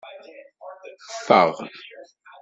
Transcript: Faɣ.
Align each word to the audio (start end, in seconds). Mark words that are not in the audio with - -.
Faɣ. 1.25 1.51